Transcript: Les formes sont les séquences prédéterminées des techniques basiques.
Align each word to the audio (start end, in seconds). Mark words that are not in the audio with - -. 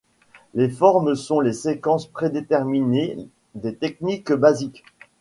Les 0.55 0.67
formes 0.67 1.13
sont 1.13 1.41
les 1.41 1.53
séquences 1.53 2.07
prédéterminées 2.07 3.29
des 3.53 3.75
techniques 3.75 4.33
basiques. 4.33 4.83